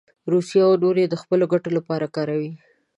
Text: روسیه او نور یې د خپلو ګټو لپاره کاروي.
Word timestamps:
روسیه 0.31 0.63
او 0.67 0.73
نور 0.83 0.95
یې 1.01 1.07
د 1.09 1.15
خپلو 1.21 1.45
ګټو 1.53 1.69
لپاره 1.77 2.05
کاروي. 2.15 2.51